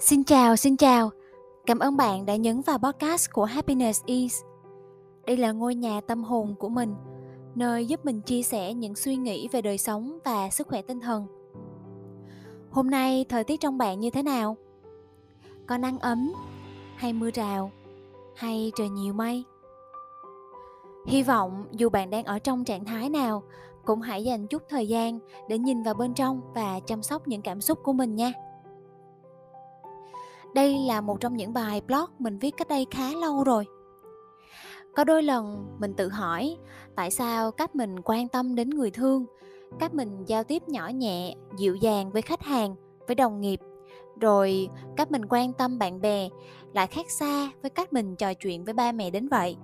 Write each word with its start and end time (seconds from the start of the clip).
Xin 0.00 0.24
chào, 0.24 0.56
xin 0.56 0.76
chào. 0.76 1.10
Cảm 1.66 1.78
ơn 1.78 1.96
bạn 1.96 2.26
đã 2.26 2.36
nhấn 2.36 2.60
vào 2.60 2.78
podcast 2.78 3.30
của 3.32 3.44
Happiness 3.44 4.04
Is. 4.04 4.42
Đây 5.26 5.36
là 5.36 5.52
ngôi 5.52 5.74
nhà 5.74 6.00
tâm 6.00 6.24
hồn 6.24 6.54
của 6.58 6.68
mình, 6.68 6.94
nơi 7.54 7.86
giúp 7.86 8.04
mình 8.04 8.20
chia 8.20 8.42
sẻ 8.42 8.74
những 8.74 8.94
suy 8.94 9.16
nghĩ 9.16 9.48
về 9.48 9.62
đời 9.62 9.78
sống 9.78 10.18
và 10.24 10.50
sức 10.50 10.68
khỏe 10.68 10.82
tinh 10.82 11.00
thần. 11.00 11.26
Hôm 12.70 12.90
nay 12.90 13.24
thời 13.28 13.44
tiết 13.44 13.60
trong 13.60 13.78
bạn 13.78 14.00
như 14.00 14.10
thế 14.10 14.22
nào? 14.22 14.56
Có 15.66 15.78
nắng 15.78 15.98
ấm 15.98 16.32
hay 16.96 17.12
mưa 17.12 17.30
rào 17.34 17.70
hay 18.36 18.72
trời 18.76 18.88
nhiều 18.88 19.12
mây? 19.12 19.44
Hy 21.06 21.22
vọng 21.22 21.64
dù 21.72 21.88
bạn 21.88 22.10
đang 22.10 22.24
ở 22.24 22.38
trong 22.38 22.64
trạng 22.64 22.84
thái 22.84 23.10
nào, 23.10 23.42
cũng 23.84 24.00
hãy 24.00 24.24
dành 24.24 24.46
chút 24.46 24.62
thời 24.68 24.88
gian 24.88 25.18
để 25.48 25.58
nhìn 25.58 25.82
vào 25.82 25.94
bên 25.94 26.14
trong 26.14 26.40
và 26.54 26.80
chăm 26.86 27.02
sóc 27.02 27.28
những 27.28 27.42
cảm 27.42 27.60
xúc 27.60 27.78
của 27.82 27.92
mình 27.92 28.14
nha. 28.14 28.32
Đây 30.54 30.78
là 30.78 31.00
một 31.00 31.20
trong 31.20 31.36
những 31.36 31.52
bài 31.52 31.82
blog 31.86 32.10
mình 32.18 32.38
viết 32.38 32.56
cách 32.56 32.68
đây 32.68 32.86
khá 32.90 33.10
lâu 33.12 33.44
rồi. 33.44 33.66
Có 34.96 35.04
đôi 35.04 35.22
lần 35.22 35.66
mình 35.78 35.94
tự 35.94 36.08
hỏi 36.08 36.56
tại 36.94 37.10
sao 37.10 37.50
cách 37.50 37.76
mình 37.76 37.96
quan 38.04 38.28
tâm 38.28 38.54
đến 38.54 38.70
người 38.70 38.90
thương, 38.90 39.26
cách 39.78 39.94
mình 39.94 40.24
giao 40.26 40.44
tiếp 40.44 40.62
nhỏ 40.68 40.88
nhẹ, 40.88 41.34
dịu 41.58 41.74
dàng 41.74 42.10
với 42.10 42.22
khách 42.22 42.42
hàng, 42.42 42.76
với 43.06 43.14
đồng 43.14 43.40
nghiệp, 43.40 43.60
rồi 44.20 44.68
cách 44.96 45.10
mình 45.10 45.26
quan 45.28 45.52
tâm 45.52 45.78
bạn 45.78 46.00
bè 46.00 46.28
lại 46.72 46.86
khác 46.86 47.10
xa 47.10 47.50
với 47.62 47.70
cách 47.70 47.92
mình 47.92 48.16
trò 48.16 48.34
chuyện 48.34 48.64
với 48.64 48.74
ba 48.74 48.92
mẹ 48.92 49.10
đến 49.10 49.28
vậy. 49.28 49.56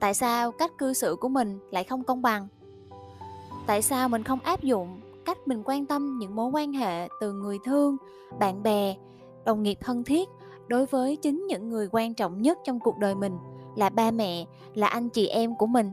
Tại 0.00 0.14
sao 0.14 0.52
cách 0.52 0.72
cư 0.78 0.92
xử 0.92 1.16
của 1.20 1.28
mình 1.28 1.58
lại 1.70 1.84
không 1.84 2.04
công 2.04 2.22
bằng? 2.22 2.48
Tại 3.66 3.82
sao 3.82 4.08
mình 4.08 4.22
không 4.22 4.40
áp 4.40 4.62
dụng 4.62 5.00
cách 5.24 5.38
mình 5.46 5.62
quan 5.64 5.86
tâm 5.86 6.18
những 6.18 6.36
mối 6.36 6.50
quan 6.52 6.72
hệ 6.72 7.08
từ 7.20 7.32
người 7.32 7.58
thương, 7.64 7.96
bạn 8.38 8.62
bè 8.62 8.96
đồng 9.44 9.62
nghiệp 9.62 9.78
thân 9.80 10.04
thiết. 10.04 10.28
Đối 10.68 10.86
với 10.86 11.16
chính 11.16 11.46
những 11.46 11.70
người 11.70 11.88
quan 11.92 12.14
trọng 12.14 12.42
nhất 12.42 12.58
trong 12.64 12.80
cuộc 12.80 12.98
đời 12.98 13.14
mình, 13.14 13.36
là 13.76 13.88
ba 13.88 14.10
mẹ, 14.10 14.44
là 14.74 14.86
anh 14.86 15.08
chị 15.08 15.26
em 15.26 15.54
của 15.56 15.66
mình. 15.66 15.92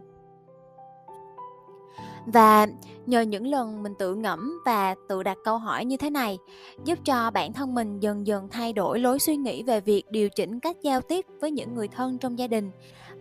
Và 2.25 2.67
nhờ 3.05 3.21
những 3.21 3.47
lần 3.47 3.83
mình 3.83 3.93
tự 3.99 4.15
ngẫm 4.15 4.59
và 4.65 4.95
tự 5.09 5.23
đặt 5.23 5.37
câu 5.43 5.57
hỏi 5.57 5.85
như 5.85 5.97
thế 5.97 6.09
này, 6.09 6.37
giúp 6.85 6.99
cho 7.05 7.31
bản 7.31 7.53
thân 7.53 7.75
mình 7.75 7.99
dần 7.99 8.27
dần 8.27 8.49
thay 8.49 8.73
đổi 8.73 8.99
lối 8.99 9.19
suy 9.19 9.35
nghĩ 9.35 9.63
về 9.63 9.81
việc 9.81 10.03
điều 10.11 10.29
chỉnh 10.29 10.59
cách 10.59 10.77
giao 10.81 11.01
tiếp 11.01 11.25
với 11.39 11.51
những 11.51 11.75
người 11.75 11.87
thân 11.87 12.17
trong 12.17 12.39
gia 12.39 12.47
đình. 12.47 12.71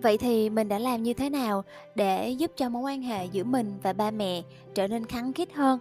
Vậy 0.02 0.18
thì 0.18 0.50
mình 0.50 0.68
đã 0.68 0.78
làm 0.78 1.02
như 1.02 1.14
thế 1.14 1.30
nào 1.30 1.64
để 1.94 2.30
giúp 2.30 2.50
cho 2.56 2.68
mối 2.68 2.83
quan 2.83 3.02
hệ 3.02 3.24
giữa 3.24 3.44
mình 3.44 3.78
và 3.83 3.92
ba 3.92 4.11
mẹ 4.11 4.42
trở 4.74 4.88
nên 4.88 5.05
khăng 5.05 5.33
khít 5.33 5.52
hơn? 5.55 5.78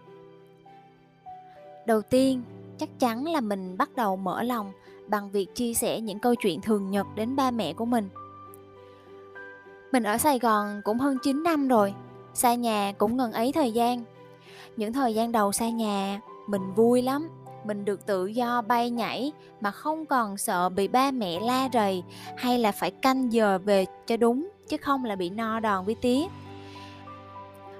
Đầu 1.85 2.02
tiên 2.02 2.41
chắc 2.79 2.89
chắn 2.99 3.27
là 3.27 3.41
mình 3.41 3.77
bắt 3.77 3.89
đầu 3.95 4.15
mở 4.15 4.43
lòng 4.43 4.71
bằng 5.07 5.31
việc 5.31 5.55
chia 5.55 5.73
sẻ 5.73 6.01
những 6.01 6.19
câu 6.19 6.35
chuyện 6.35 6.61
thường 6.61 6.91
nhật 6.91 7.07
đến 7.15 7.35
ba 7.35 7.51
mẹ 7.51 7.73
của 7.73 7.85
mình. 7.85 8.09
Mình 9.91 10.03
ở 10.03 10.17
Sài 10.17 10.39
Gòn 10.39 10.81
cũng 10.83 10.99
hơn 10.99 11.17
9 11.23 11.43
năm 11.43 11.67
rồi, 11.67 11.93
xa 12.33 12.53
nhà 12.53 12.93
cũng 12.97 13.17
ngần 13.17 13.31
ấy 13.31 13.51
thời 13.51 13.71
gian. 13.71 14.03
Những 14.77 14.93
thời 14.93 15.13
gian 15.13 15.31
đầu 15.31 15.51
xa 15.51 15.69
nhà, 15.69 16.21
mình 16.47 16.73
vui 16.73 17.01
lắm, 17.01 17.29
mình 17.65 17.85
được 17.85 18.05
tự 18.05 18.25
do 18.25 18.61
bay 18.61 18.89
nhảy 18.89 19.31
mà 19.61 19.71
không 19.71 20.05
còn 20.05 20.37
sợ 20.37 20.69
bị 20.69 20.87
ba 20.87 21.11
mẹ 21.11 21.39
la 21.39 21.69
rầy 21.73 22.03
hay 22.37 22.59
là 22.59 22.71
phải 22.71 22.91
canh 22.91 23.33
giờ 23.33 23.59
về 23.65 23.85
cho 24.07 24.17
đúng 24.17 24.49
chứ 24.67 24.77
không 24.77 25.05
là 25.05 25.15
bị 25.15 25.29
no 25.29 25.59
đòn 25.59 25.85
với 25.85 25.95
tía. 25.95 26.21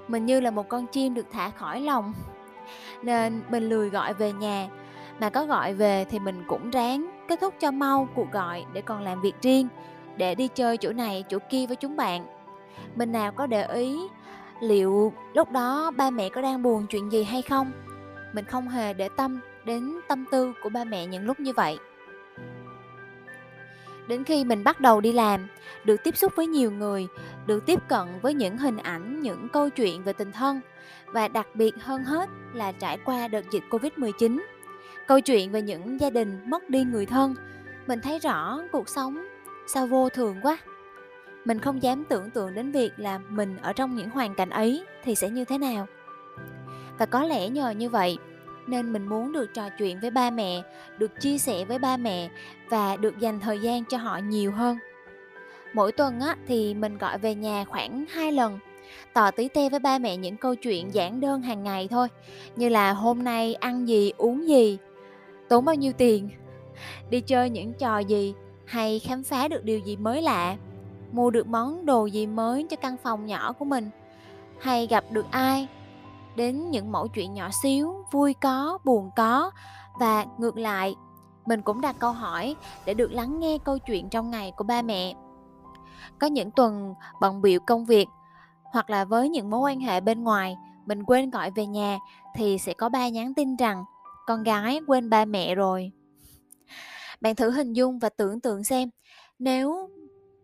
Mình 0.08 0.26
như 0.26 0.40
là 0.40 0.50
một 0.50 0.68
con 0.68 0.86
chim 0.86 1.14
được 1.14 1.26
thả 1.32 1.50
khỏi 1.50 1.80
lòng 1.80 2.12
nên 3.02 3.42
mình 3.48 3.68
lười 3.68 3.90
gọi 3.90 4.14
về 4.14 4.32
nhà 4.32 4.68
mà 5.20 5.30
có 5.30 5.46
gọi 5.46 5.74
về 5.74 6.04
thì 6.04 6.18
mình 6.18 6.44
cũng 6.46 6.70
ráng 6.70 7.24
kết 7.28 7.40
thúc 7.40 7.54
cho 7.60 7.70
mau 7.70 8.08
cuộc 8.14 8.32
gọi 8.32 8.64
để 8.72 8.80
còn 8.80 9.02
làm 9.02 9.20
việc 9.20 9.34
riêng, 9.42 9.68
để 10.16 10.34
đi 10.34 10.48
chơi 10.48 10.76
chỗ 10.76 10.92
này, 10.92 11.24
chỗ 11.28 11.38
kia 11.50 11.66
với 11.66 11.76
chúng 11.76 11.96
bạn. 11.96 12.26
Mình 12.94 13.12
nào 13.12 13.32
có 13.32 13.46
để 13.46 13.66
ý 13.66 13.98
liệu 14.60 15.12
lúc 15.34 15.50
đó 15.50 15.90
ba 15.96 16.10
mẹ 16.10 16.28
có 16.28 16.42
đang 16.42 16.62
buồn 16.62 16.86
chuyện 16.86 17.12
gì 17.12 17.24
hay 17.24 17.42
không? 17.42 17.72
Mình 18.32 18.44
không 18.44 18.68
hề 18.68 18.92
để 18.92 19.08
tâm 19.16 19.40
đến 19.64 19.94
tâm 20.08 20.24
tư 20.30 20.52
của 20.62 20.68
ba 20.68 20.84
mẹ 20.84 21.06
những 21.06 21.24
lúc 21.24 21.40
như 21.40 21.52
vậy. 21.52 21.78
Đến 24.08 24.24
khi 24.24 24.44
mình 24.44 24.64
bắt 24.64 24.80
đầu 24.80 25.00
đi 25.00 25.12
làm, 25.12 25.48
được 25.84 25.96
tiếp 26.04 26.16
xúc 26.16 26.32
với 26.36 26.46
nhiều 26.46 26.70
người, 26.70 27.08
được 27.46 27.66
tiếp 27.66 27.80
cận 27.88 28.06
với 28.22 28.34
những 28.34 28.58
hình 28.58 28.76
ảnh, 28.76 29.22
những 29.22 29.48
câu 29.48 29.70
chuyện 29.70 30.02
về 30.02 30.12
tình 30.12 30.32
thân, 30.32 30.60
và 31.06 31.28
đặc 31.28 31.46
biệt 31.54 31.74
hơn 31.80 32.04
hết 32.04 32.28
là 32.52 32.72
trải 32.72 32.98
qua 33.04 33.28
đợt 33.28 33.50
dịch 33.50 33.62
covid 33.70 33.92
19 33.96 34.46
Câu 35.06 35.20
chuyện 35.20 35.52
về 35.52 35.62
những 35.62 36.00
gia 36.00 36.10
đình 36.10 36.40
mất 36.46 36.70
đi 36.70 36.84
người 36.84 37.06
thân, 37.06 37.34
mình 37.86 38.00
thấy 38.00 38.18
rõ 38.18 38.60
cuộc 38.72 38.88
sống 38.88 39.26
sao 39.66 39.86
vô 39.86 40.08
thường 40.08 40.36
quá. 40.42 40.58
Mình 41.44 41.58
không 41.58 41.82
dám 41.82 42.04
tưởng 42.04 42.30
tượng 42.30 42.54
đến 42.54 42.72
việc 42.72 42.92
là 42.96 43.18
mình 43.18 43.56
ở 43.62 43.72
trong 43.72 43.96
những 43.96 44.10
hoàn 44.10 44.34
cảnh 44.34 44.50
ấy 44.50 44.84
thì 45.04 45.14
sẽ 45.14 45.30
như 45.30 45.44
thế 45.44 45.58
nào. 45.58 45.86
Và 46.98 47.06
có 47.06 47.22
lẽ 47.22 47.48
nhờ 47.48 47.70
như 47.70 47.88
vậy 47.88 48.18
nên 48.66 48.92
mình 48.92 49.06
muốn 49.06 49.32
được 49.32 49.54
trò 49.54 49.68
chuyện 49.78 50.00
với 50.00 50.10
ba 50.10 50.30
mẹ, 50.30 50.62
được 50.98 51.20
chia 51.20 51.38
sẻ 51.38 51.64
với 51.64 51.78
ba 51.78 51.96
mẹ 51.96 52.30
và 52.68 52.96
được 52.96 53.18
dành 53.18 53.40
thời 53.40 53.58
gian 53.58 53.84
cho 53.84 53.98
họ 53.98 54.18
nhiều 54.18 54.52
hơn. 54.52 54.78
Mỗi 55.72 55.92
tuần 55.92 56.20
á, 56.20 56.36
thì 56.46 56.74
mình 56.74 56.98
gọi 56.98 57.18
về 57.18 57.34
nhà 57.34 57.64
khoảng 57.64 58.04
2 58.10 58.32
lần 58.32 58.58
tỏ 59.12 59.30
tí 59.30 59.48
te 59.48 59.68
với 59.68 59.80
ba 59.80 59.98
mẹ 59.98 60.16
những 60.16 60.36
câu 60.36 60.54
chuyện 60.54 60.94
giản 60.94 61.20
đơn 61.20 61.42
hàng 61.42 61.64
ngày 61.64 61.88
thôi 61.90 62.08
như 62.56 62.68
là 62.68 62.92
hôm 62.92 63.24
nay 63.24 63.54
ăn 63.54 63.88
gì 63.88 64.12
uống 64.16 64.48
gì 64.48 64.78
tốn 65.48 65.64
bao 65.64 65.74
nhiêu 65.74 65.92
tiền? 65.92 66.30
Đi 67.10 67.20
chơi 67.20 67.50
những 67.50 67.72
trò 67.74 67.98
gì 67.98 68.34
hay 68.66 68.98
khám 68.98 69.22
phá 69.22 69.48
được 69.48 69.64
điều 69.64 69.78
gì 69.78 69.96
mới 69.96 70.22
lạ? 70.22 70.56
Mua 71.12 71.30
được 71.30 71.46
món 71.46 71.86
đồ 71.86 72.06
gì 72.06 72.26
mới 72.26 72.66
cho 72.70 72.76
căn 72.76 72.96
phòng 73.02 73.26
nhỏ 73.26 73.52
của 73.52 73.64
mình? 73.64 73.90
Hay 74.60 74.86
gặp 74.86 75.04
được 75.10 75.26
ai? 75.30 75.68
Đến 76.36 76.70
những 76.70 76.92
mẫu 76.92 77.08
chuyện 77.08 77.34
nhỏ 77.34 77.48
xíu, 77.62 78.04
vui 78.10 78.34
có, 78.34 78.78
buồn 78.84 79.10
có. 79.16 79.50
Và 80.00 80.24
ngược 80.38 80.56
lại, 80.56 80.94
mình 81.46 81.62
cũng 81.62 81.80
đặt 81.80 81.96
câu 81.98 82.12
hỏi 82.12 82.56
để 82.84 82.94
được 82.94 83.12
lắng 83.12 83.38
nghe 83.38 83.58
câu 83.64 83.78
chuyện 83.78 84.08
trong 84.08 84.30
ngày 84.30 84.52
của 84.56 84.64
ba 84.64 84.82
mẹ. 84.82 85.14
Có 86.18 86.26
những 86.26 86.50
tuần 86.50 86.94
bận 87.20 87.42
bịu 87.42 87.60
công 87.60 87.84
việc, 87.84 88.08
hoặc 88.64 88.90
là 88.90 89.04
với 89.04 89.28
những 89.28 89.50
mối 89.50 89.60
quan 89.60 89.80
hệ 89.80 90.00
bên 90.00 90.24
ngoài, 90.24 90.56
mình 90.86 91.04
quên 91.04 91.30
gọi 91.30 91.50
về 91.50 91.66
nhà, 91.66 91.98
thì 92.34 92.58
sẽ 92.58 92.74
có 92.74 92.88
ba 92.88 93.08
nhắn 93.08 93.34
tin 93.34 93.56
rằng 93.56 93.84
con 94.26 94.42
gái 94.42 94.80
quên 94.86 95.10
ba 95.10 95.24
mẹ 95.24 95.54
rồi. 95.54 95.92
Bạn 97.20 97.36
thử 97.36 97.50
hình 97.50 97.72
dung 97.72 97.98
và 97.98 98.08
tưởng 98.08 98.40
tượng 98.40 98.64
xem, 98.64 98.90
nếu 99.38 99.90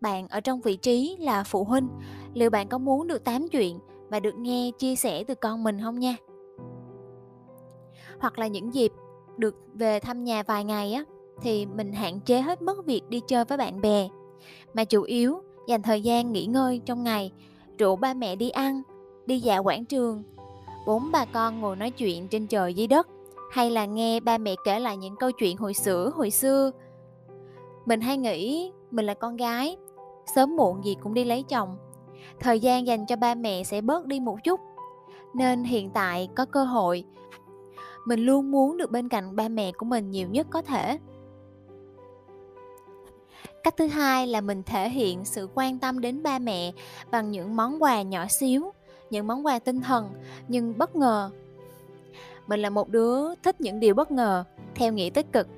bạn 0.01 0.29
ở 0.29 0.41
trong 0.41 0.61
vị 0.61 0.77
trí 0.77 1.17
là 1.21 1.45
phụ 1.45 1.65
huynh, 1.65 1.89
liệu 2.35 2.51
bạn 2.51 2.69
có 2.69 2.79
muốn 2.79 3.09
được 3.09 3.25
tám 3.25 3.49
chuyện 3.49 3.79
và 4.09 4.21
được 4.21 4.35
nghe 4.37 4.71
chia 4.79 4.97
sẻ 4.97 5.25
từ 5.25 5.35
con 5.35 5.65
mình 5.65 5.81
không 5.83 5.99
nha? 5.99 6.17
Hoặc 8.21 8.39
là 8.39 8.47
những 8.47 8.75
dịp 8.75 8.93
được 9.37 9.55
về 9.75 10.01
thăm 10.01 10.25
nhà 10.25 10.43
vài 10.43 10.65
ngày 10.65 10.93
á, 10.93 11.05
thì 11.43 11.67
mình 11.67 11.93
hạn 11.93 12.21
chế 12.21 12.41
hết 12.41 12.63
mất 12.63 12.87
việc 12.87 13.03
đi 13.09 13.21
chơi 13.27 13.45
với 13.45 13.59
bạn 13.59 13.81
bè. 13.81 14.09
Mà 14.75 14.85
chủ 14.85 15.03
yếu 15.03 15.43
dành 15.69 15.83
thời 15.83 16.03
gian 16.03 16.33
nghỉ 16.33 16.47
ngơi 16.47 16.81
trong 16.87 17.05
ngày, 17.05 17.33
rủ 17.79 17.97
ba 17.97 18.15
mẹ 18.15 18.37
đi 18.37 18.51
ăn, 18.51 18.83
đi 19.27 19.41
dạo 19.41 19.63
quảng 19.63 19.85
trường, 19.85 20.23
bốn 20.87 21.13
bà 21.13 21.25
con 21.25 21.61
ngồi 21.61 21.77
nói 21.77 21.91
chuyện 21.91 22.29
trên 22.29 22.47
trời 22.47 22.75
dưới 22.75 22.87
đất 22.87 23.09
hay 23.53 23.71
là 23.71 23.85
nghe 23.85 24.21
ba 24.21 24.39
mẹ 24.39 24.55
kể 24.65 24.79
lại 24.79 24.97
những 24.97 25.17
câu 25.17 25.33
chuyện 25.33 25.57
hồi 25.57 25.75
xưa 25.75 26.11
hồi 26.15 26.31
xưa? 26.31 26.71
Mình 27.87 28.01
hay 28.01 28.17
nghĩ 28.17 28.73
mình 28.91 29.07
là 29.07 29.15
con 29.15 29.37
gái, 29.37 29.77
sớm 30.35 30.57
muộn 30.57 30.85
gì 30.85 30.97
cũng 31.03 31.15
đi 31.15 31.25
lấy 31.25 31.43
chồng. 31.43 31.77
Thời 32.41 32.61
gian 32.61 32.87
dành 32.87 33.07
cho 33.07 33.17
ba 33.17 33.35
mẹ 33.35 33.65
sẽ 33.65 33.81
bớt 33.81 34.07
đi 34.07 34.21
một 34.21 34.37
chút. 34.45 34.61
Nên 35.35 35.65
hiện 35.65 35.91
tại 35.91 36.29
có 36.37 36.45
cơ 36.45 36.65
hội. 36.65 37.05
Mình 38.07 38.21
luôn 38.21 38.51
muốn 38.51 38.77
được 38.77 38.91
bên 38.91 39.09
cạnh 39.09 39.37
ba 39.37 39.49
mẹ 39.49 39.73
của 39.73 39.87
mình 39.87 40.11
nhiều 40.11 40.29
nhất 40.29 40.47
có 40.51 40.63
thể. 40.63 40.99
Cách 43.63 43.77
thứ 43.77 43.87
hai 43.87 44.27
là 44.27 44.41
mình 44.41 44.63
thể 44.63 44.91
hiện 44.91 45.25
sự 45.25 45.49
quan 45.55 45.79
tâm 45.79 46.01
đến 46.01 46.23
ba 46.23 46.39
mẹ 46.39 46.73
bằng 47.11 47.31
những 47.31 47.57
món 47.57 47.83
quà 47.83 48.03
nhỏ 48.03 48.27
xíu, 48.29 48.73
những 49.11 49.27
món 49.27 49.47
quà 49.47 49.59
tinh 49.59 49.81
thần. 49.81 50.11
Nhưng 50.49 50.79
bất 50.79 50.97
ngờ 50.97 51.31
mình 52.47 52.61
là 52.61 52.71
một 52.71 52.89
đứa 52.89 53.35
thích 53.35 53.61
những 53.61 53.81
điều 53.81 53.95
bất 53.95 54.11
ngờ, 54.11 54.45
theo 54.75 54.93
nghĩa 54.93 55.11
tích 55.11 55.33
cực. 55.33 55.49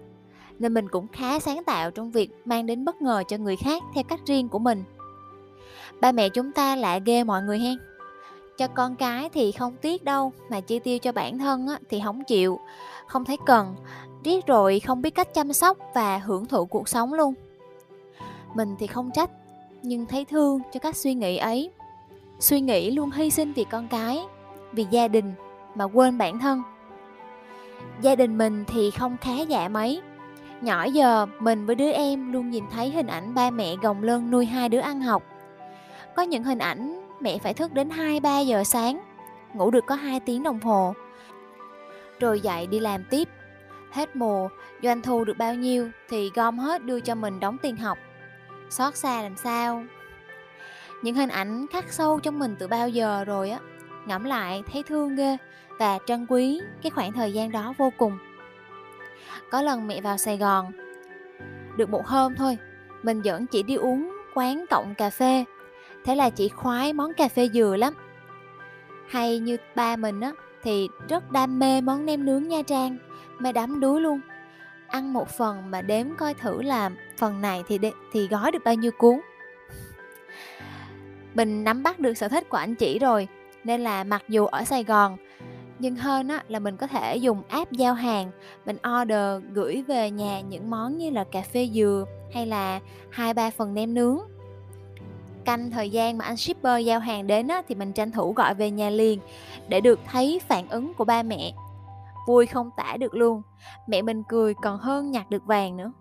Nên 0.58 0.74
mình 0.74 0.88
cũng 0.88 1.06
khá 1.08 1.38
sáng 1.38 1.64
tạo 1.64 1.90
trong 1.90 2.10
việc 2.10 2.30
mang 2.44 2.66
đến 2.66 2.84
bất 2.84 3.02
ngờ 3.02 3.22
cho 3.28 3.36
người 3.36 3.56
khác 3.56 3.82
theo 3.94 4.04
cách 4.04 4.20
riêng 4.26 4.48
của 4.48 4.58
mình. 4.58 4.84
Ba 6.00 6.12
mẹ 6.12 6.28
chúng 6.28 6.52
ta 6.52 6.76
lạ 6.76 6.98
ghê 6.98 7.24
mọi 7.24 7.42
người 7.42 7.58
hen. 7.58 7.78
Cho 8.58 8.68
con 8.68 8.96
cái 8.96 9.28
thì 9.28 9.52
không 9.52 9.76
tiếc 9.76 10.04
đâu, 10.04 10.32
mà 10.48 10.60
chi 10.60 10.78
tiêu 10.78 10.98
cho 10.98 11.12
bản 11.12 11.38
thân 11.38 11.66
thì 11.88 12.00
không 12.04 12.24
chịu. 12.24 12.58
Không 13.06 13.24
thấy 13.24 13.36
cần, 13.46 13.74
riết 14.24 14.46
rồi 14.46 14.80
không 14.80 15.02
biết 15.02 15.14
cách 15.14 15.34
chăm 15.34 15.52
sóc 15.52 15.78
và 15.94 16.18
hưởng 16.18 16.46
thụ 16.46 16.66
cuộc 16.66 16.88
sống 16.88 17.12
luôn. 17.12 17.34
Mình 18.54 18.76
thì 18.78 18.86
không 18.86 19.10
trách, 19.10 19.30
nhưng 19.82 20.06
thấy 20.06 20.24
thương 20.24 20.60
cho 20.72 20.80
cách 20.80 20.96
suy 20.96 21.14
nghĩ 21.14 21.36
ấy. 21.36 21.70
Suy 22.40 22.60
nghĩ 22.60 22.90
luôn 22.90 23.10
hy 23.10 23.30
sinh 23.30 23.52
vì 23.52 23.64
con 23.64 23.88
cái, 23.88 24.24
vì 24.72 24.86
gia 24.90 25.08
đình 25.08 25.32
mà 25.74 25.84
quên 25.84 26.18
bản 26.18 26.38
thân 26.38 26.62
gia 28.00 28.14
đình 28.14 28.38
mình 28.38 28.64
thì 28.64 28.90
không 28.90 29.16
khá 29.20 29.40
giả 29.48 29.68
mấy 29.68 30.02
Nhỏ 30.64 30.84
giờ, 30.84 31.26
mình 31.38 31.66
với 31.66 31.74
đứa 31.74 31.90
em 31.90 32.32
luôn 32.32 32.50
nhìn 32.50 32.64
thấy 32.70 32.90
hình 32.90 33.06
ảnh 33.06 33.34
ba 33.34 33.50
mẹ 33.50 33.76
gồng 33.82 34.02
lưng 34.02 34.30
nuôi 34.30 34.46
hai 34.46 34.68
đứa 34.68 34.78
ăn 34.78 35.00
học. 35.00 35.22
Có 36.16 36.22
những 36.22 36.42
hình 36.42 36.58
ảnh 36.58 37.00
mẹ 37.20 37.38
phải 37.38 37.54
thức 37.54 37.72
đến 37.72 37.88
2-3 37.88 38.44
giờ 38.44 38.64
sáng, 38.64 39.00
ngủ 39.54 39.70
được 39.70 39.84
có 39.86 39.94
2 39.94 40.20
tiếng 40.20 40.42
đồng 40.42 40.60
hồ. 40.60 40.94
Rồi 42.20 42.40
dậy 42.40 42.66
đi 42.66 42.80
làm 42.80 43.04
tiếp. 43.10 43.28
Hết 43.90 44.16
mùa, 44.16 44.48
doanh 44.82 45.02
thu 45.02 45.24
được 45.24 45.38
bao 45.38 45.54
nhiêu 45.54 45.90
thì 46.08 46.30
gom 46.34 46.58
hết 46.58 46.82
đưa 46.82 47.00
cho 47.00 47.14
mình 47.14 47.40
đóng 47.40 47.56
tiền 47.62 47.76
học. 47.76 47.98
Xót 48.70 48.96
xa 48.96 49.22
làm 49.22 49.36
sao? 49.36 49.84
Những 51.02 51.14
hình 51.14 51.28
ảnh 51.28 51.66
khắc 51.66 51.92
sâu 51.92 52.20
trong 52.20 52.38
mình 52.38 52.56
từ 52.58 52.68
bao 52.68 52.88
giờ 52.88 53.24
rồi 53.24 53.50
á, 53.50 53.58
ngẫm 54.06 54.24
lại 54.24 54.62
thấy 54.72 54.82
thương 54.82 55.16
ghê 55.16 55.36
và 55.78 55.98
trân 56.06 56.26
quý 56.28 56.60
cái 56.82 56.90
khoảng 56.90 57.12
thời 57.12 57.32
gian 57.32 57.52
đó 57.52 57.74
vô 57.78 57.92
cùng. 57.96 58.18
Có 59.50 59.62
lần 59.62 59.86
mẹ 59.86 60.00
vào 60.00 60.16
Sài 60.16 60.36
Gòn, 60.36 60.72
Được 61.76 61.90
một 61.90 62.06
hôm 62.06 62.34
thôi, 62.34 62.58
Mình 63.02 63.22
dẫn 63.22 63.46
chị 63.46 63.62
đi 63.62 63.74
uống 63.74 64.16
quán 64.34 64.64
cộng 64.70 64.94
cà 64.94 65.10
phê, 65.10 65.44
Thế 66.04 66.14
là 66.14 66.30
chị 66.30 66.48
khoái 66.48 66.92
món 66.92 67.14
cà 67.14 67.28
phê 67.28 67.48
dừa 67.54 67.76
lắm. 67.78 67.94
Hay 69.08 69.38
như 69.38 69.56
ba 69.74 69.96
mình 69.96 70.20
á, 70.20 70.32
Thì 70.62 70.88
rất 71.08 71.30
đam 71.30 71.58
mê 71.58 71.80
món 71.80 72.06
nem 72.06 72.24
nướng 72.24 72.48
Nha 72.48 72.62
Trang, 72.62 72.96
Mê 73.38 73.52
đắm 73.52 73.80
đuối 73.80 74.00
luôn. 74.00 74.20
Ăn 74.88 75.12
một 75.12 75.28
phần 75.28 75.70
mà 75.70 75.82
đếm 75.82 76.06
coi 76.18 76.34
thử 76.34 76.62
là 76.62 76.90
Phần 77.16 77.40
này 77.40 77.62
thì 77.68 77.78
đe- 77.78 77.92
thì 78.12 78.28
gói 78.28 78.50
được 78.50 78.64
bao 78.64 78.74
nhiêu 78.74 78.90
cuốn. 78.98 79.20
Mình 81.34 81.64
nắm 81.64 81.82
bắt 81.82 81.98
được 81.98 82.14
sở 82.14 82.28
thích 82.28 82.48
của 82.48 82.56
anh 82.56 82.74
chị 82.74 82.98
rồi, 82.98 83.28
Nên 83.64 83.80
là 83.80 84.04
mặc 84.04 84.22
dù 84.28 84.46
ở 84.46 84.64
Sài 84.64 84.84
Gòn 84.84 85.16
nhưng 85.84 85.96
hơn 85.96 86.28
á, 86.28 86.42
là 86.48 86.58
mình 86.58 86.76
có 86.76 86.86
thể 86.86 87.16
dùng 87.16 87.42
app 87.48 87.72
giao 87.72 87.94
hàng. 87.94 88.30
Mình 88.66 88.76
order 89.02 89.42
gửi 89.52 89.82
về 89.82 90.10
nhà 90.10 90.40
những 90.40 90.70
món 90.70 90.98
như 90.98 91.10
là 91.10 91.24
cà 91.24 91.42
phê 91.42 91.68
dừa 91.74 92.04
hay 92.34 92.46
là 92.46 92.80
hai 93.10 93.34
ba 93.34 93.50
phần 93.50 93.74
nem 93.74 93.94
nướng. 93.94 94.18
Canh 95.44 95.70
thời 95.70 95.90
gian 95.90 96.18
mà 96.18 96.24
anh 96.24 96.36
shipper 96.36 96.86
giao 96.86 97.00
hàng 97.00 97.26
đến 97.26 97.48
á, 97.48 97.62
thì 97.68 97.74
mình 97.74 97.92
tranh 97.92 98.10
thủ 98.10 98.32
gọi 98.32 98.54
về 98.54 98.70
nhà 98.70 98.90
liền 98.90 99.18
để 99.68 99.80
được 99.80 100.00
thấy 100.12 100.40
phản 100.48 100.68
ứng 100.68 100.94
của 100.94 101.04
ba 101.04 101.22
mẹ. 101.22 101.52
Vui 102.26 102.46
không 102.46 102.70
tả 102.76 102.96
được 102.96 103.14
luôn. 103.14 103.42
Mẹ 103.86 104.02
mình 104.02 104.22
cười 104.28 104.54
còn 104.54 104.78
hơn 104.78 105.10
nhặt 105.10 105.30
được 105.30 105.44
vàng 105.46 105.76
nữa. 105.76 105.92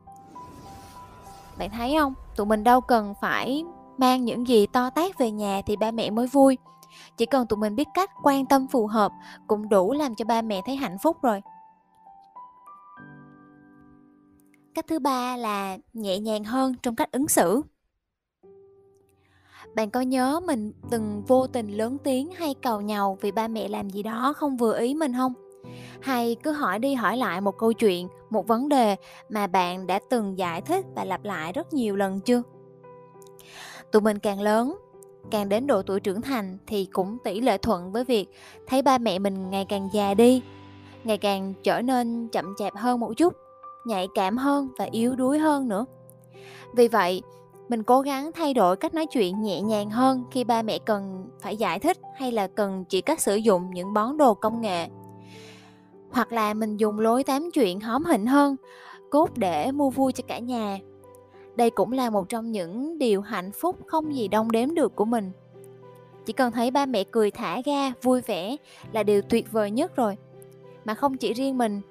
Bạn 1.58 1.70
thấy 1.70 1.96
không? 2.00 2.14
Tụi 2.36 2.46
mình 2.46 2.64
đâu 2.64 2.82
cần 2.82 3.14
phải 3.22 3.66
mang 3.98 4.26
những 4.26 4.48
gì 4.48 4.68
to 4.68 4.90
tát 4.90 5.18
về 5.18 5.32
nhà 5.32 5.62
thì 5.66 5.76
ba 5.76 5.92
mẹ 5.92 6.10
mới 6.10 6.28
vui 6.28 6.58
chỉ 7.18 7.26
cần 7.26 7.48
tụi 7.48 7.58
mình 7.58 7.76
biết 7.76 7.88
cách 7.94 8.10
quan 8.24 8.46
tâm 8.46 8.68
phù 8.68 8.88
hợp 8.88 9.12
cũng 9.48 9.70
đủ 9.70 9.94
làm 9.94 10.16
cho 10.16 10.26
ba 10.26 10.42
mẹ 10.42 10.62
thấy 10.66 10.76
hạnh 10.76 10.98
phúc 11.04 11.18
rồi. 11.22 11.42
Cách 14.76 14.86
thứ 14.88 15.00
ba 15.00 15.38
là 15.38 15.78
nhẹ 15.94 16.20
nhàng 16.20 16.44
hơn 16.44 16.76
trong 16.84 16.96
cách 16.96 17.12
ứng 17.12 17.28
xử. 17.28 17.62
Bạn 19.76 19.90
có 19.90 20.02
nhớ 20.02 20.40
mình 20.48 20.74
từng 20.90 21.24
vô 21.28 21.48
tình 21.48 21.78
lớn 21.78 21.98
tiếng 22.04 22.32
hay 22.32 22.56
cầu 22.62 22.82
nhàu 22.82 23.18
vì 23.22 23.32
ba 23.32 23.48
mẹ 23.48 23.68
làm 23.68 23.90
gì 23.90 24.04
đó 24.04 24.34
không 24.38 24.58
vừa 24.58 24.80
ý 24.80 24.94
mình 24.94 25.14
không? 25.14 25.34
Hay 26.02 26.36
cứ 26.44 26.52
hỏi 26.52 26.80
đi 26.80 26.94
hỏi 26.94 27.18
lại 27.18 27.42
một 27.42 27.58
câu 27.58 27.74
chuyện, 27.74 28.08
một 28.30 28.48
vấn 28.48 28.70
đề 28.70 28.96
mà 29.30 29.48
bạn 29.48 29.88
đã 29.88 30.00
từng 30.10 30.38
giải 30.38 30.62
thích 30.62 30.86
và 30.96 31.06
lặp 31.06 31.24
lại 31.24 31.54
rất 31.54 31.74
nhiều 31.74 31.96
lần 31.96 32.20
chưa? 32.20 32.42
Tụi 33.92 34.02
mình 34.02 34.20
càng 34.20 34.42
lớn 34.42 34.78
càng 35.32 35.50
đến 35.50 35.68
độ 35.68 35.82
tuổi 35.82 36.00
trưởng 36.00 36.22
thành 36.22 36.58
thì 36.68 36.86
cũng 36.86 37.18
tỷ 37.24 37.42
lệ 37.42 37.58
thuận 37.58 37.92
với 37.92 38.04
việc 38.04 38.30
thấy 38.68 38.82
ba 38.82 38.98
mẹ 38.98 39.20
mình 39.20 39.50
ngày 39.50 39.66
càng 39.70 39.90
già 39.94 40.14
đi, 40.14 40.42
ngày 41.04 41.18
càng 41.18 41.54
trở 41.64 41.82
nên 41.82 42.28
chậm 42.28 42.54
chạp 42.58 42.76
hơn 42.76 43.00
một 43.00 43.14
chút, 43.18 43.34
nhạy 43.86 44.08
cảm 44.16 44.38
hơn 44.38 44.70
và 44.78 44.88
yếu 44.92 45.16
đuối 45.16 45.40
hơn 45.40 45.68
nữa. 45.68 45.86
Vì 46.76 46.88
vậy, 46.88 47.22
mình 47.70 47.84
cố 47.84 48.02
gắng 48.02 48.32
thay 48.32 48.54
đổi 48.54 48.76
cách 48.76 48.94
nói 48.94 49.06
chuyện 49.06 49.42
nhẹ 49.42 49.62
nhàng 49.62 49.90
hơn 49.90 50.24
khi 50.32 50.44
ba 50.44 50.62
mẹ 50.62 50.80
cần 50.80 51.30
phải 51.42 51.58
giải 51.58 51.80
thích 51.80 51.98
hay 52.16 52.32
là 52.32 52.48
cần 52.48 52.86
chỉ 52.90 53.02
cách 53.02 53.22
sử 53.22 53.36
dụng 53.36 53.70
những 53.74 53.94
món 53.94 54.18
đồ 54.18 54.34
công 54.34 54.62
nghệ. 54.62 54.88
Hoặc 56.12 56.32
là 56.32 56.54
mình 56.54 56.78
dùng 56.78 57.00
lối 57.00 57.24
tám 57.24 57.50
chuyện 57.54 57.80
hóm 57.80 58.06
hỉnh 58.06 58.26
hơn, 58.26 58.56
cốt 59.10 59.30
để 59.38 59.72
mua 59.72 59.90
vui 59.90 60.12
cho 60.12 60.24
cả 60.28 60.40
nhà 60.40 60.78
đây 61.56 61.70
cũng 61.70 61.92
là 61.92 62.10
một 62.10 62.30
trong 62.30 62.52
những 62.52 62.98
điều 62.98 63.22
hạnh 63.22 63.52
phúc 63.52 63.80
không 63.88 64.16
gì 64.16 64.28
đong 64.28 64.52
đếm 64.52 64.76
được 64.76 64.96
của 64.96 65.06
mình. 65.06 65.32
Chỉ 66.26 66.34
cần 66.34 66.52
thấy 66.52 66.72
ba 66.72 66.86
mẹ 66.86 67.04
cười 67.04 67.32
thả 67.32 67.62
ga, 67.66 67.92
vui 68.02 68.22
vẻ 68.22 68.56
là 68.92 69.04
điều 69.04 69.22
tuyệt 69.22 69.52
vời 69.52 69.72
nhất 69.72 69.96
rồi. 69.96 70.18
Mà 70.86 70.94
không 70.94 71.18
chỉ 71.18 71.34
riêng 71.34 71.58
mình, 71.58 71.82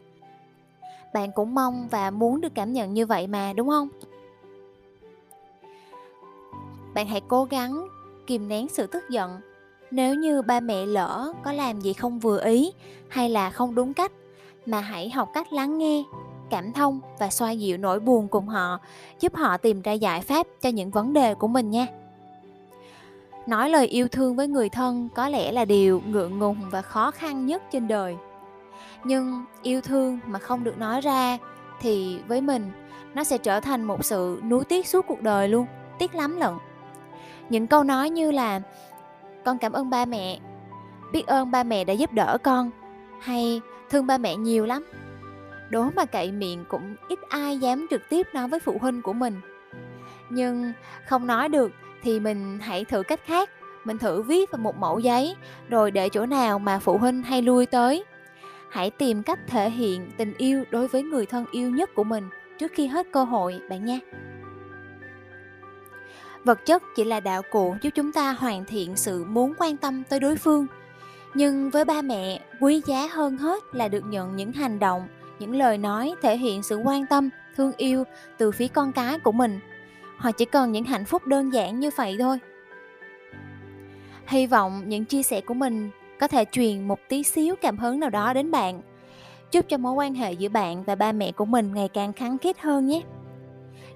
bạn 1.14 1.31
cũng 1.35 1.55
mong 1.55 1.88
và 1.91 2.11
muốn 2.11 2.41
được 2.41 2.55
cảm 2.55 2.73
nhận 2.73 2.94
như 2.94 3.06
vậy 3.06 3.26
mà, 3.26 3.53
đúng 3.53 3.69
không? 3.69 3.88
Bạn 6.94 7.06
hãy 7.06 7.20
cố 7.29 7.44
gắng 7.44 7.88
kìm 8.26 8.49
nén 8.49 8.69
sự 8.69 8.87
tức 8.87 9.05
giận. 9.11 9.41
Nếu 9.91 10.15
như 10.15 10.43
ba 10.43 10.61
mẹ 10.61 10.87
lỡ 10.87 11.32
có 11.44 11.53
làm 11.53 11.81
gì 11.81 11.93
không 11.93 12.19
vừa 12.19 12.44
ý 12.44 12.73
hay 13.08 13.29
là 13.29 13.50
không 13.50 13.75
đúng 13.75 13.94
cách, 13.94 14.12
mà 14.67 14.81
hãy 14.81 15.11
học 15.11 15.29
cách 15.35 15.53
lắng 15.53 15.79
nghe 15.79 16.05
cảm 16.53 16.73
thông 16.73 17.01
và 17.19 17.31
xoa 17.31 17.51
dịu 17.51 17.77
nỗi 17.77 18.01
buồn 18.01 18.29
cùng 18.29 18.49
họ, 18.49 18.79
giúp 19.21 19.35
họ 19.35 19.57
tìm 19.57 19.83
ra 19.83 19.93
giải 19.93 20.21
pháp 20.21 20.47
cho 20.61 20.69
những 20.69 20.91
vấn 20.91 21.13
đề 21.13 21.35
của 21.35 21.49
mình 21.49 21.71
nha. 21.71 21.87
Nói 23.47 23.71
lời 23.71 23.87
yêu 23.87 24.09
thương 24.09 24.37
với 24.37 24.49
người 24.49 24.69
thân 24.69 25.09
có 25.15 25.29
lẽ 25.29 25.53
là 25.53 25.65
điều 25.65 26.03
ngượng 26.07 26.39
ngùng 26.39 26.57
và 26.71 26.83
khó 26.83 27.11
khăn 27.11 27.47
nhất 27.47 27.63
trên 27.73 27.89
đời. 27.89 28.17
Nhưng 29.05 29.45
yêu 29.63 29.81
thương 29.81 30.19
mà 30.27 30.39
không 30.39 30.65
được 30.65 30.79
nói 30.79 31.01
ra 31.01 31.39
thì 31.81 32.19
với 32.29 32.41
mình, 32.41 32.71
nó 33.15 33.25
sẽ 33.25 33.39
trở 33.39 33.61
thành 33.61 33.85
một 33.85 34.05
sự 34.05 34.41
nuối 34.49 34.65
tiếc 34.65 34.87
suốt 34.87 35.07
cuộc 35.09 35.23
đời 35.23 35.49
luôn, 35.49 35.67
tiếc 35.99 36.15
lắm 36.15 36.37
lận. 36.37 36.55
Những 37.49 37.67
câu 37.67 37.85
nói 37.85 38.11
như 38.11 38.31
là, 38.31 38.61
con 39.45 39.59
cảm 39.59 39.73
ơn 39.73 39.91
ba 39.91 40.05
mẹ, 40.05 40.39
biết 41.13 41.27
ơn 41.27 41.51
ba 41.51 41.63
mẹ 41.63 41.85
đã 41.85 41.93
giúp 41.93 42.13
đỡ 42.13 42.39
con, 42.43 42.71
hay 43.21 43.61
thương 43.91 44.07
ba 44.07 44.19
mẹ 44.19 44.37
nhiều 44.37 44.67
lắm 44.67 44.87
đố 45.73 45.91
mà 45.97 46.05
cậy 46.05 46.33
miệng 46.33 46.65
cũng 46.69 46.97
ít 47.09 47.19
ai 47.29 47.59
dám 47.59 47.87
trực 47.91 48.09
tiếp 48.09 48.27
nói 48.33 48.49
với 48.49 48.61
phụ 48.61 48.79
huynh 48.81 49.03
của 49.03 49.13
mình. 49.13 49.41
Nhưng 50.31 50.73
không 51.07 51.27
nói 51.27 51.49
được 51.49 51.73
thì 52.03 52.21
mình 52.21 52.59
hãy 52.59 52.85
thử 52.85 53.03
cách 53.03 53.21
khác. 53.27 53.51
Mình 53.85 53.99
thử 53.99 54.23
viết 54.23 54.51
vào 54.51 54.59
một 54.59 54.77
mẫu 54.77 54.99
giấy, 54.99 55.37
rồi 55.69 55.91
để 55.91 56.09
chỗ 56.09 56.27
nào 56.27 56.59
mà 56.59 56.79
phụ 56.79 56.99
huynh 56.99 57.23
hay 57.23 57.43
lui 57.43 57.67
tới. 57.67 58.05
Hãy 58.70 58.91
tìm 58.91 59.23
cách 59.23 59.39
thể 59.46 59.70
hiện 59.70 60.11
tình 60.17 60.35
yêu 60.39 60.65
đối 60.70 60.89
với 60.89 61.03
người 61.03 61.27
thân 61.27 61.44
yêu 61.53 61.70
nhất 61.70 61.91
của 61.94 62.05
mình 62.05 62.29
trước 62.58 62.73
khi 62.75 62.87
hết 62.87 63.06
cơ 63.13 63.25
hội, 63.25 63.61
bạn 63.70 63.85
nha. 63.85 63.99
Vật 66.44 66.67
chất 66.67 66.82
chỉ 66.96 67.05
là 67.05 67.20
đạo 67.20 67.43
cụ 67.51 67.77
giúp 67.82 67.91
chúng 67.94 68.13
ta 68.13 68.32
hoàn 68.32 68.65
thiện 68.65 68.96
sự 68.96 69.25
muốn 69.25 69.55
quan 69.58 69.77
tâm 69.77 70.03
tới 70.08 70.20
đối 70.20 70.37
phương. 70.37 70.67
Nhưng 71.35 71.70
với 71.70 71.85
ba 71.85 72.03
mẹ, 72.03 72.41
quý 72.61 72.82
giá 72.87 73.08
hơn 73.13 73.37
hết 73.37 73.63
là 73.73 73.89
được 73.89 74.06
nhận 74.06 74.37
những 74.37 74.53
hành 74.53 74.79
động 74.79 75.08
những 75.43 75.56
lời 75.56 75.79
nói 75.79 76.15
thể 76.22 76.37
hiện 76.37 76.63
sự 76.63 76.77
quan 76.77 77.06
tâm, 77.06 77.31
thương 77.56 77.72
yêu 77.77 78.05
từ 78.39 78.51
phía 78.51 78.69
con 78.69 78.93
cái 78.93 79.19
của 79.19 79.32
mình. 79.32 79.61
Họ 80.17 80.32
chỉ 80.32 80.44
cần 80.44 80.72
những 80.72 80.84
hạnh 80.84 81.05
phúc 81.05 81.27
đơn 81.27 81.53
giản 81.53 81.81
như 81.81 81.91
vậy 81.96 82.17
thôi. 82.19 82.39
Hy 84.27 84.46
vọng 84.46 84.82
những 84.87 85.05
chia 85.05 85.22
sẻ 85.22 85.41
của 85.41 85.55
mình 85.55 85.91
có 86.20 86.29
thể 86.29 86.44
truyền 86.53 86.89
một 86.89 86.99
tí 87.08 87.22
xíu 87.22 87.55
cảm 87.61 87.79
hứng 87.79 88.01
nào 88.01 88.11
đó 88.11 88.32
đến 88.32 88.51
bạn. 88.51 88.82
Chúc 89.51 89.69
cho 89.69 89.79
mối 89.79 89.93
quan 89.93 90.15
hệ 90.15 90.32
giữa 90.32 90.49
bạn 90.49 90.82
và 90.84 90.94
ba 90.94 91.13
mẹ 91.13 91.32
của 91.32 91.44
mình 91.44 91.75
ngày 91.75 91.89
càng 91.89 92.13
khăng 92.13 92.39
khít 92.39 92.61
hơn 92.61 92.87
nhé. 92.87 93.03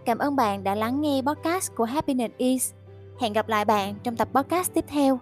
Cảm 0.04 0.18
ơn 0.18 0.36
bạn 0.36 0.64
đã 0.64 0.74
lắng 0.74 1.00
nghe 1.00 1.22
podcast 1.26 1.74
của 1.74 1.84
happiness 1.84 2.34
is. 2.36 2.72
Hẹn 3.20 3.32
gặp 3.32 3.48
lại 3.48 3.64
bạn 3.64 3.94
trong 4.02 4.16
tập 4.16 4.28
podcast 4.34 4.74
tiếp 4.74 4.84
theo. 4.88 5.20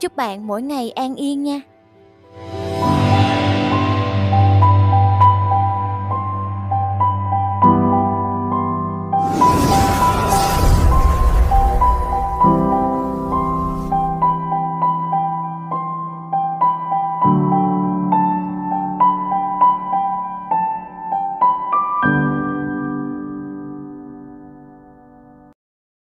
Chúc 0.00 0.16
bạn 0.16 0.46
mỗi 0.46 0.62
ngày 0.62 0.90
an 0.90 1.14
yên 1.14 1.42
nha. 1.42 1.60